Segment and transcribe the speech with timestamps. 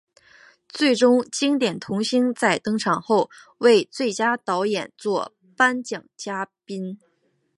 [0.67, 6.97] 最终经典童星在登场后为最佳导演作颁奖嘉宾。